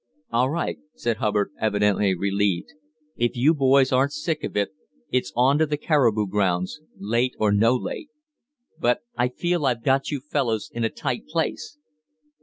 "All 0.31 0.49
right," 0.49 0.79
said 0.95 1.17
Hubbard, 1.17 1.51
evidently 1.61 2.15
relieved. 2.15 2.69
"If 3.17 3.35
you 3.37 3.53
boys 3.53 3.91
aren't 3.91 4.13
sick 4.13 4.43
of 4.43 4.57
it, 4.57 4.71
it's 5.11 5.31
on 5.35 5.59
to 5.59 5.67
the 5.67 5.77
caribou 5.77 6.25
grounds, 6.25 6.81
late 6.97 7.35
or 7.37 7.51
no 7.51 7.75
late. 7.75 8.09
But 8.79 9.01
I 9.15 9.27
feel 9.27 9.63
I've 9.67 9.83
got 9.83 10.09
you 10.09 10.19
fellows 10.19 10.71
in 10.73 10.83
a 10.83 10.89
tight 10.89 11.27
place." 11.27 11.77